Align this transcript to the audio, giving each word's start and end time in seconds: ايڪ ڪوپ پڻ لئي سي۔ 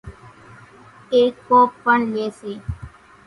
ايڪ 1.13 1.33
ڪوپ 1.47 1.69
پڻ 1.83 1.97
لئي 2.13 2.27
سي۔ 2.39 2.53